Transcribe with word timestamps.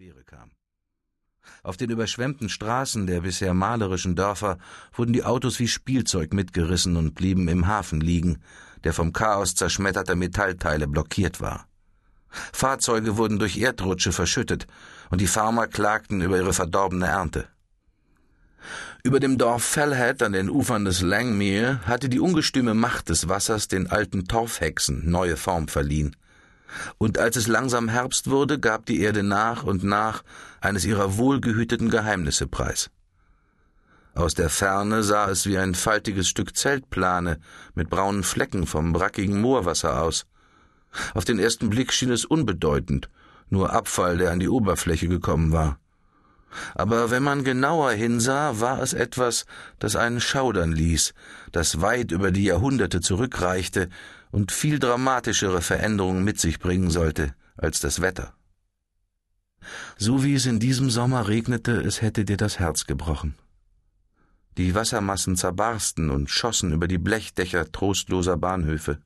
Quere 0.00 0.24
kam. 0.24 0.50
Auf 1.62 1.76
den 1.76 1.90
überschwemmten 1.90 2.48
Straßen 2.48 3.06
der 3.06 3.20
bisher 3.20 3.52
malerischen 3.52 4.16
Dörfer 4.16 4.56
wurden 4.94 5.12
die 5.12 5.24
Autos 5.24 5.58
wie 5.58 5.68
Spielzeug 5.68 6.32
mitgerissen 6.32 6.96
und 6.96 7.14
blieben 7.14 7.48
im 7.48 7.66
Hafen 7.66 8.00
liegen, 8.00 8.38
der 8.82 8.94
vom 8.94 9.12
Chaos 9.12 9.54
zerschmetterter 9.54 10.14
Metallteile 10.14 10.88
blockiert 10.88 11.42
war. 11.42 11.66
Fahrzeuge 12.30 13.18
wurden 13.18 13.38
durch 13.38 13.58
Erdrutsche 13.58 14.12
verschüttet, 14.12 14.66
und 15.10 15.20
die 15.20 15.26
Farmer 15.26 15.66
klagten 15.66 16.22
über 16.22 16.38
ihre 16.38 16.54
verdorbene 16.54 17.04
Ernte. 17.04 17.48
Über 19.04 19.20
dem 19.20 19.36
Dorf 19.36 19.64
Fellhead 19.64 20.22
an 20.22 20.32
den 20.32 20.48
Ufern 20.48 20.86
des 20.86 21.02
Langmere 21.02 21.86
hatte 21.86 22.08
die 22.08 22.20
ungestüme 22.20 22.72
Macht 22.72 23.10
des 23.10 23.28
Wassers 23.28 23.68
den 23.68 23.90
alten 23.90 24.24
Torfhexen 24.24 25.10
neue 25.10 25.36
Form 25.36 25.68
verliehen. 25.68 26.16
Und 26.98 27.18
als 27.18 27.36
es 27.36 27.46
langsam 27.46 27.88
Herbst 27.88 28.30
wurde, 28.30 28.58
gab 28.58 28.86
die 28.86 29.00
Erde 29.00 29.22
nach 29.22 29.64
und 29.64 29.84
nach 29.84 30.22
eines 30.60 30.84
ihrer 30.84 31.16
wohlgehüteten 31.16 31.90
Geheimnisse 31.90 32.46
preis. 32.46 32.90
Aus 34.14 34.34
der 34.34 34.50
Ferne 34.50 35.02
sah 35.02 35.30
es 35.30 35.46
wie 35.46 35.58
ein 35.58 35.74
faltiges 35.74 36.28
Stück 36.28 36.56
Zeltplane 36.56 37.38
mit 37.74 37.90
braunen 37.90 38.24
Flecken 38.24 38.66
vom 38.66 38.92
brackigen 38.92 39.40
Moorwasser 39.40 40.02
aus. 40.02 40.26
Auf 41.14 41.24
den 41.24 41.38
ersten 41.38 41.70
Blick 41.70 41.92
schien 41.92 42.10
es 42.10 42.24
unbedeutend, 42.24 43.08
nur 43.48 43.72
Abfall, 43.72 44.18
der 44.18 44.32
an 44.32 44.40
die 44.40 44.48
Oberfläche 44.48 45.08
gekommen 45.08 45.52
war. 45.52 45.78
Aber 46.74 47.12
wenn 47.12 47.22
man 47.22 47.44
genauer 47.44 47.92
hinsah, 47.92 48.58
war 48.58 48.82
es 48.82 48.92
etwas, 48.92 49.46
das 49.78 49.94
einen 49.94 50.20
schaudern 50.20 50.72
ließ, 50.72 51.14
das 51.52 51.80
weit 51.80 52.10
über 52.10 52.32
die 52.32 52.44
Jahrhunderte 52.44 53.00
zurückreichte 53.00 53.88
und 54.30 54.52
viel 54.52 54.78
dramatischere 54.78 55.62
Veränderungen 55.62 56.24
mit 56.24 56.40
sich 56.40 56.58
bringen 56.58 56.90
sollte 56.90 57.34
als 57.56 57.80
das 57.80 58.00
Wetter. 58.00 58.34
So 59.98 60.24
wie 60.24 60.34
es 60.34 60.46
in 60.46 60.60
diesem 60.60 60.90
Sommer 60.90 61.28
regnete, 61.28 61.72
es 61.72 62.00
hätte 62.00 62.24
dir 62.24 62.36
das 62.36 62.58
Herz 62.58 62.86
gebrochen. 62.86 63.34
Die 64.56 64.74
Wassermassen 64.74 65.36
zerbarsten 65.36 66.10
und 66.10 66.30
schossen 66.30 66.72
über 66.72 66.88
die 66.88 66.98
Blechdächer 66.98 67.70
trostloser 67.70 68.36
Bahnhöfe. 68.36 68.98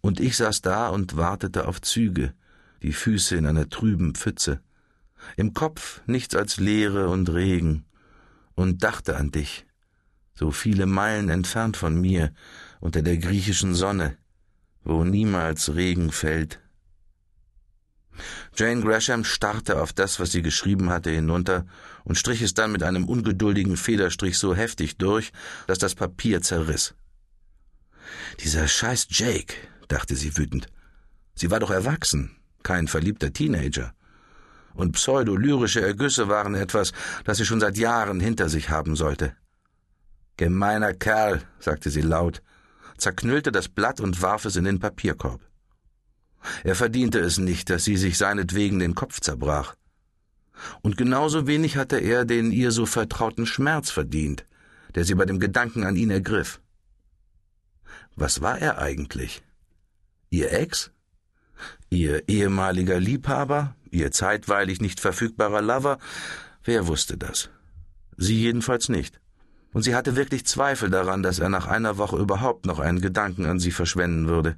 Und 0.00 0.20
ich 0.20 0.36
saß 0.36 0.62
da 0.62 0.88
und 0.88 1.16
wartete 1.16 1.68
auf 1.68 1.80
Züge, 1.80 2.34
die 2.82 2.92
Füße 2.92 3.36
in 3.36 3.46
einer 3.46 3.68
trüben 3.68 4.14
Pfütze, 4.14 4.60
im 5.36 5.54
Kopf 5.54 6.02
nichts 6.06 6.34
als 6.34 6.58
Leere 6.58 7.08
und 7.08 7.30
Regen, 7.30 7.84
und 8.54 8.82
dachte 8.82 9.16
an 9.16 9.30
dich, 9.30 9.66
so 10.34 10.50
viele 10.50 10.86
Meilen 10.86 11.28
entfernt 11.28 11.76
von 11.76 12.00
mir, 12.00 12.32
unter 12.80 13.02
der 13.02 13.18
griechischen 13.18 13.74
Sonne, 13.74 14.16
wo 14.84 15.04
niemals 15.04 15.74
Regen 15.74 16.10
fällt. 16.12 16.60
Jane 18.54 18.82
Gresham 18.82 19.24
starrte 19.24 19.80
auf 19.80 19.92
das, 19.92 20.18
was 20.18 20.32
sie 20.32 20.42
geschrieben 20.42 20.90
hatte, 20.90 21.10
hinunter 21.10 21.66
und 22.04 22.16
strich 22.16 22.40
es 22.40 22.54
dann 22.54 22.72
mit 22.72 22.82
einem 22.82 23.04
ungeduldigen 23.04 23.76
Federstrich 23.76 24.38
so 24.38 24.54
heftig 24.54 24.96
durch, 24.96 25.32
dass 25.66 25.78
das 25.78 25.94
Papier 25.94 26.40
zerriss. 26.40 26.94
Dieser 28.40 28.68
scheiß 28.68 29.08
Jake, 29.10 29.54
dachte 29.88 30.16
sie 30.16 30.36
wütend. 30.36 30.68
Sie 31.34 31.50
war 31.50 31.60
doch 31.60 31.70
erwachsen, 31.70 32.36
kein 32.62 32.88
verliebter 32.88 33.32
Teenager. 33.32 33.92
Und 34.74 34.92
pseudolyrische 34.92 35.80
Ergüsse 35.80 36.28
waren 36.28 36.54
etwas, 36.54 36.92
das 37.24 37.38
sie 37.38 37.46
schon 37.46 37.60
seit 37.60 37.76
Jahren 37.76 38.20
hinter 38.20 38.48
sich 38.48 38.70
haben 38.70 38.96
sollte. 38.96 39.34
Gemeiner 40.36 40.92
Kerl, 40.92 41.42
sagte 41.58 41.90
sie 41.90 42.02
laut, 42.02 42.42
zerknüllte 42.98 43.52
das 43.52 43.68
Blatt 43.68 44.00
und 44.00 44.22
warf 44.22 44.44
es 44.44 44.56
in 44.56 44.64
den 44.64 44.78
Papierkorb. 44.78 45.40
Er 46.64 46.74
verdiente 46.74 47.18
es 47.18 47.38
nicht, 47.38 47.70
dass 47.70 47.84
sie 47.84 47.96
sich 47.96 48.18
seinetwegen 48.18 48.78
den 48.78 48.94
Kopf 48.94 49.20
zerbrach. 49.20 49.74
Und 50.82 50.96
genauso 50.96 51.46
wenig 51.46 51.76
hatte 51.76 51.98
er 51.98 52.24
den 52.24 52.50
ihr 52.52 52.70
so 52.70 52.86
vertrauten 52.86 53.46
Schmerz 53.46 53.90
verdient, 53.90 54.46
der 54.94 55.04
sie 55.04 55.14
bei 55.14 55.24
dem 55.24 55.40
Gedanken 55.40 55.84
an 55.84 55.96
ihn 55.96 56.10
ergriff. 56.10 56.60
Was 58.14 58.40
war 58.40 58.58
er 58.58 58.78
eigentlich? 58.78 59.42
Ihr 60.30 60.52
Ex? 60.52 60.90
Ihr 61.90 62.28
ehemaliger 62.28 62.98
Liebhaber? 62.98 63.76
Ihr 63.90 64.10
zeitweilig 64.10 64.80
nicht 64.80 65.00
verfügbarer 65.00 65.62
Lover? 65.62 65.98
Wer 66.64 66.86
wusste 66.86 67.16
das? 67.16 67.50
Sie 68.16 68.40
jedenfalls 68.40 68.88
nicht. 68.88 69.20
Und 69.76 69.82
sie 69.82 69.94
hatte 69.94 70.16
wirklich 70.16 70.46
Zweifel 70.46 70.88
daran, 70.88 71.22
dass 71.22 71.38
er 71.38 71.50
nach 71.50 71.66
einer 71.66 71.98
Woche 71.98 72.16
überhaupt 72.16 72.64
noch 72.64 72.78
einen 72.78 73.02
Gedanken 73.02 73.44
an 73.44 73.58
sie 73.58 73.70
verschwenden 73.70 74.26
würde. 74.26 74.56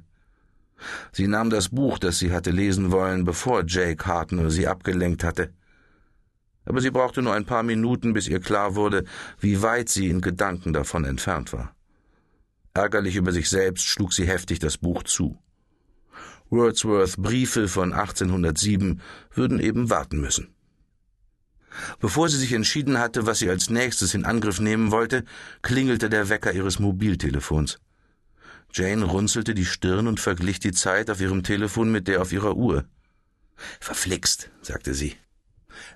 Sie 1.11 1.27
nahm 1.27 1.49
das 1.49 1.67
Buch, 1.67 1.99
das 1.99 2.19
sie 2.19 2.31
hatte 2.31 2.51
lesen 2.51 2.93
wollen, 2.93 3.25
bevor 3.25 3.65
Jake 3.67 4.05
Hartnell 4.05 4.49
sie 4.49 4.65
abgelenkt 4.65 5.25
hatte. 5.25 5.51
Aber 6.63 6.79
sie 6.79 6.89
brauchte 6.89 7.21
nur 7.21 7.33
ein 7.33 7.43
paar 7.43 7.63
Minuten, 7.63 8.13
bis 8.13 8.29
ihr 8.29 8.39
klar 8.39 8.75
wurde, 8.75 9.03
wie 9.41 9.61
weit 9.61 9.89
sie 9.89 10.07
in 10.07 10.21
Gedanken 10.21 10.71
davon 10.71 11.03
entfernt 11.03 11.51
war. 11.51 11.75
Ärgerlich 12.73 13.17
über 13.17 13.33
sich 13.33 13.49
selbst 13.49 13.87
schlug 13.87 14.13
sie 14.13 14.25
heftig 14.25 14.59
das 14.59 14.77
Buch 14.77 15.03
zu. 15.03 15.37
Wordsworth 16.49 17.17
Briefe 17.17 17.67
von 17.67 17.91
1807 17.91 19.01
würden 19.33 19.59
eben 19.59 19.89
warten 19.89 20.21
müssen. 20.21 20.55
Bevor 21.99 22.29
sie 22.29 22.37
sich 22.37 22.53
entschieden 22.53 22.97
hatte, 22.97 23.25
was 23.25 23.39
sie 23.39 23.49
als 23.49 23.69
nächstes 23.69 24.13
in 24.13 24.25
Angriff 24.25 24.59
nehmen 24.59 24.91
wollte, 24.91 25.23
klingelte 25.61 26.09
der 26.09 26.29
Wecker 26.29 26.53
ihres 26.53 26.79
Mobiltelefons. 26.79 27.79
Jane 28.73 29.05
runzelte 29.05 29.53
die 29.53 29.65
Stirn 29.65 30.07
und 30.07 30.19
verglich 30.19 30.59
die 30.59 30.71
Zeit 30.71 31.09
auf 31.09 31.21
ihrem 31.21 31.43
Telefon 31.43 31.91
mit 31.91 32.07
der 32.07 32.21
auf 32.21 32.31
ihrer 32.31 32.55
Uhr. 32.55 32.85
Verflixt, 33.79 34.49
sagte 34.61 34.93
sie. 34.93 35.15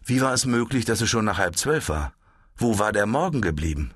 Wie 0.06 0.22
war 0.22 0.34
es 0.34 0.46
möglich, 0.46 0.86
dass 0.86 1.02
es 1.02 1.10
schon 1.10 1.26
nach 1.26 1.38
halb 1.38 1.58
zwölf 1.58 1.90
war? 1.90 2.14
Wo 2.56 2.80
war 2.80 2.92
der 2.92 3.06
Morgen 3.06 3.42
geblieben? 3.42 3.94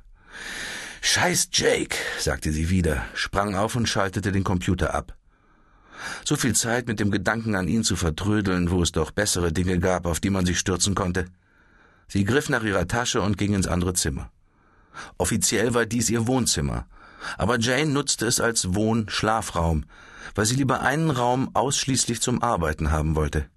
Scheiß 1.01 1.49
Jake, 1.53 1.95
sagte 2.19 2.51
sie 2.51 2.69
wieder, 2.69 3.05
sprang 3.13 3.55
auf 3.55 3.75
und 3.75 3.87
schaltete 3.87 4.31
den 4.31 4.43
Computer 4.43 4.93
ab. 4.93 5.15
So 6.23 6.35
viel 6.35 6.53
Zeit 6.53 6.87
mit 6.87 6.99
dem 6.99 7.11
Gedanken 7.11 7.55
an 7.55 7.67
ihn 7.67 7.83
zu 7.83 7.95
vertrödeln, 7.95 8.69
wo 8.71 8.81
es 8.81 8.91
doch 8.91 9.11
bessere 9.11 9.51
Dinge 9.51 9.79
gab, 9.79 10.05
auf 10.05 10.19
die 10.19 10.29
man 10.29 10.45
sich 10.45 10.59
stürzen 10.59 10.95
konnte. 10.95 11.25
Sie 12.07 12.23
griff 12.23 12.49
nach 12.49 12.63
ihrer 12.63 12.87
Tasche 12.87 13.21
und 13.21 13.37
ging 13.37 13.53
ins 13.53 13.67
andere 13.67 13.93
Zimmer. 13.93 14.31
Offiziell 15.17 15.73
war 15.73 15.85
dies 15.85 16.09
ihr 16.09 16.27
Wohnzimmer, 16.27 16.87
aber 17.37 17.59
Jane 17.59 17.91
nutzte 17.91 18.25
es 18.25 18.39
als 18.39 18.73
Wohn-Schlafraum, 18.73 19.85
weil 20.35 20.45
sie 20.45 20.55
lieber 20.55 20.81
einen 20.81 21.09
Raum 21.11 21.51
ausschließlich 21.53 22.21
zum 22.21 22.41
Arbeiten 22.41 22.91
haben 22.91 23.15
wollte. 23.15 23.49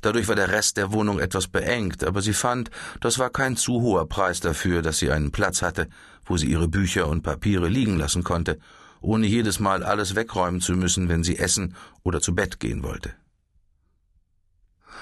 Dadurch 0.00 0.28
war 0.28 0.36
der 0.36 0.50
Rest 0.50 0.76
der 0.76 0.92
Wohnung 0.92 1.18
etwas 1.18 1.48
beengt, 1.48 2.04
aber 2.04 2.22
sie 2.22 2.32
fand, 2.32 2.70
das 3.00 3.18
war 3.18 3.30
kein 3.30 3.56
zu 3.56 3.82
hoher 3.82 4.08
Preis 4.08 4.40
dafür, 4.40 4.80
dass 4.80 4.98
sie 4.98 5.10
einen 5.10 5.30
Platz 5.30 5.60
hatte, 5.60 5.88
wo 6.24 6.36
sie 6.36 6.46
ihre 6.46 6.68
Bücher 6.68 7.08
und 7.08 7.22
Papiere 7.22 7.68
liegen 7.68 7.98
lassen 7.98 8.24
konnte, 8.24 8.58
ohne 9.00 9.26
jedes 9.26 9.60
Mal 9.60 9.82
alles 9.82 10.14
wegräumen 10.14 10.62
zu 10.62 10.72
müssen, 10.72 11.08
wenn 11.08 11.22
sie 11.22 11.38
essen 11.38 11.74
oder 12.02 12.20
zu 12.20 12.34
Bett 12.34 12.60
gehen 12.60 12.82
wollte. 12.82 13.14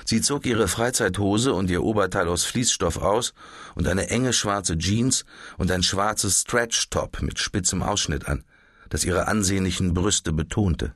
Sie 0.05 0.21
zog 0.21 0.47
ihre 0.47 0.69
Freizeithose 0.69 1.53
und 1.53 1.71
ihr 1.71 1.83
Oberteil 1.83 2.29
aus 2.29 2.45
Fließstoff 2.45 2.99
aus 2.99 3.35
und 3.75 3.87
eine 3.89 4.09
enge 4.09 4.33
schwarze 4.33 4.77
Jeans 4.79 5.25
und 5.59 5.71
ein 5.71 5.83
schwarzes 5.83 6.43
Stretch-Top 6.43 7.23
mit 7.23 7.39
spitzem 7.39 7.83
Ausschnitt 7.83 8.27
an, 8.27 8.45
das 8.89 9.05
ihre 9.05 9.29
ansehnlichen 9.29 9.95
Brüste 9.95 10.33
betonte. 10.33 10.95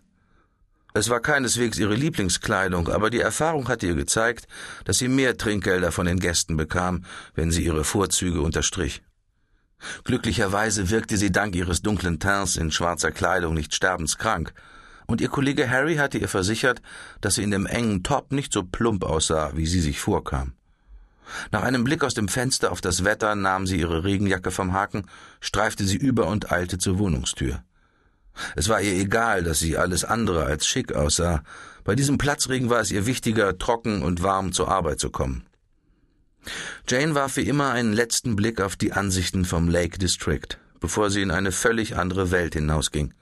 Es 0.95 1.11
war 1.11 1.21
keineswegs 1.21 1.79
ihre 1.79 1.95
Lieblingskleidung, 1.95 2.89
aber 2.89 3.11
die 3.11 3.21
Erfahrung 3.21 3.69
hatte 3.69 3.87
ihr 3.87 3.95
gezeigt, 3.95 4.47
dass 4.87 4.97
sie 4.97 5.09
mehr 5.09 5.37
Trinkgelder 5.37 5.93
von 5.93 6.07
den 6.07 6.19
Gästen 6.19 6.57
bekam, 6.57 7.05
wenn 7.35 7.51
sie 7.51 7.65
ihre 7.65 7.85
Vorzüge 7.85 8.41
unterstrich. 8.41 9.03
Glücklicherweise 10.05 10.89
wirkte 10.89 11.19
sie 11.19 11.31
dank 11.31 11.55
ihres 11.55 11.83
dunklen 11.83 12.19
Teints 12.19 12.57
in 12.57 12.71
schwarzer 12.71 13.13
Kleidung 13.13 13.53
nicht 13.53 13.75
sterbenskrank, 13.75 14.55
und 15.07 15.21
ihr 15.21 15.29
Kollege 15.29 15.71
Harry 15.71 15.97
hatte 15.97 16.19
ihr 16.19 16.29
versichert, 16.29 16.83
dass 17.21 17.37
sie 17.37 17.43
in 17.43 17.51
dem 17.51 17.67
engen 17.67 18.03
Top 18.03 18.33
nicht 18.33 18.53
so 18.53 18.63
plump 18.63 19.05
aussah, 19.05 19.53
wie 19.55 19.67
sie 19.67 19.81
sich 19.81 20.01
vorkam. 20.01 20.53
Nach 21.51 21.63
einem 21.63 21.85
Blick 21.85 22.05
aus 22.05 22.15
dem 22.15 22.29
Fenster 22.29 22.71
auf 22.73 22.81
das 22.81 23.05
Wetter 23.05 23.35
nahm 23.35 23.67
sie 23.67 23.81
ihre 23.81 24.05
Regenjacke 24.05 24.51
vom 24.51 24.73
Haken, 24.73 25.07
streifte 25.41 25.85
sie 25.85 25.97
über 25.97 26.29
und 26.29 26.53
eilte 26.53 26.79
zur 26.79 26.99
Wohnungstür. 26.99 27.63
Es 28.55 28.69
war 28.69 28.81
ihr 28.81 28.95
egal, 28.95 29.43
dass 29.43 29.59
sie 29.59 29.77
alles 29.77 30.05
andere 30.05 30.45
als 30.45 30.67
schick 30.67 30.93
aussah. 30.93 31.43
Bei 31.85 31.95
diesem 31.95 32.19
Platzregen 32.19 32.71
war 32.71 32.81
es 32.81 32.91
ihr 32.91 33.07
wichtiger, 33.07 33.59
trocken 33.59 34.03
und 34.03 34.23
warm 34.23 34.53
zur 34.53 34.69
Arbeit 34.69 35.01
zu 35.01 35.11
kommen. 35.11 35.47
Jane 36.89 37.15
warf 37.15 37.37
wie 37.37 37.49
immer 37.49 37.73
einen 37.73 37.93
letzten 37.93 38.37
Blick 38.37 38.61
auf 38.61 38.77
die 38.77 38.93
Ansichten 38.93 39.45
vom 39.45 39.69
Lake 39.69 39.99
District, 39.99 40.59
bevor 40.81 41.11
sie 41.11 41.23
in 41.23 41.31
eine 41.31 41.51
völlig 41.51 41.97
andere 41.97 42.31
Welt 42.31 42.55
hinausging. 42.55 43.15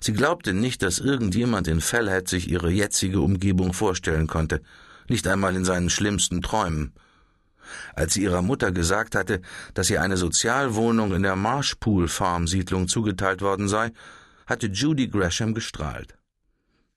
Sie 0.00 0.12
glaubte 0.12 0.54
nicht, 0.54 0.82
dass 0.82 0.98
irgendjemand 0.98 1.66
in 1.66 1.80
Fellhead 1.80 2.28
sich 2.28 2.48
ihre 2.48 2.70
jetzige 2.70 3.20
Umgebung 3.20 3.72
vorstellen 3.72 4.26
konnte, 4.26 4.62
nicht 5.08 5.26
einmal 5.26 5.56
in 5.56 5.64
seinen 5.64 5.90
schlimmsten 5.90 6.42
Träumen. 6.42 6.92
Als 7.94 8.14
sie 8.14 8.22
ihrer 8.22 8.42
Mutter 8.42 8.72
gesagt 8.72 9.14
hatte, 9.14 9.42
dass 9.74 9.90
ihr 9.90 10.00
eine 10.00 10.16
Sozialwohnung 10.16 11.12
in 11.14 11.22
der 11.22 11.36
Marshpool 11.36 12.08
Farm 12.08 12.46
Siedlung 12.46 12.88
zugeteilt 12.88 13.42
worden 13.42 13.68
sei, 13.68 13.92
hatte 14.46 14.68
Judy 14.68 15.08
Gresham 15.08 15.52
gestrahlt. 15.52 16.16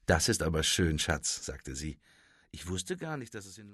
Das 0.05 0.29
ist 0.29 0.43
aber 0.43 0.63
schön, 0.63 0.99
Schatz, 0.99 1.45
sagte 1.45 1.75
sie. 1.75 1.97
Ich 2.51 2.67
wusste 2.67 2.97
gar 2.97 3.17
nicht, 3.17 3.33
dass 3.33 3.45
es 3.45 3.57
in 3.57 3.69